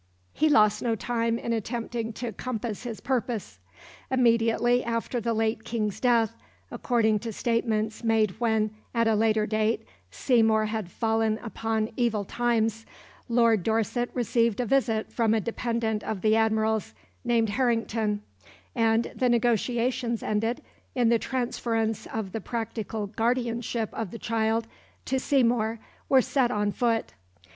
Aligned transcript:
He 0.33 0.49
lost 0.49 0.81
no 0.81 0.95
time 0.95 1.37
in 1.37 1.53
attempting 1.53 2.11
to 2.13 2.31
compass 2.31 2.81
his 2.85 2.99
purpose. 3.01 3.59
Immediately 4.09 4.83
after 4.83 5.21
the 5.21 5.31
late 5.35 5.63
King's 5.63 5.99
death 5.99 6.35
according 6.71 7.19
to 7.19 7.31
statements 7.31 8.03
made 8.03 8.31
when, 8.39 8.71
at 8.95 9.07
a 9.07 9.13
later 9.13 9.45
date, 9.45 9.85
Seymour 10.09 10.65
had 10.65 10.89
fallen 10.89 11.37
upon 11.43 11.91
evil 11.95 12.25
times 12.25 12.83
Lord 13.29 13.61
Dorset 13.61 14.09
received 14.15 14.59
a 14.59 14.65
visit 14.65 15.11
from 15.13 15.35
a 15.35 15.39
dependant 15.39 16.03
of 16.03 16.21
the 16.21 16.35
Admiral's, 16.35 16.95
named 17.23 17.49
Harrington, 17.49 18.23
and 18.73 19.11
the 19.15 19.29
negotiations 19.29 20.23
ending 20.23 20.57
in 20.95 21.09
the 21.09 21.19
transference 21.19 22.07
of 22.07 22.31
the 22.31 22.41
practical 22.41 23.05
guardianship 23.05 23.91
of 23.93 24.09
the 24.09 24.17
child 24.17 24.65
to 25.05 25.19
Seymour 25.19 25.77
were 26.09 26.23
set 26.23 26.49
on 26.49 26.71
foot. 26.71 27.13